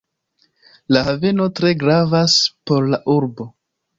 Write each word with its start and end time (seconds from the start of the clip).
La 0.95 1.01
haveno 1.09 1.45
tre 1.59 1.73
gravas 1.83 2.39
por 2.71 2.91
la 2.95 3.03
urbo. 3.17 3.49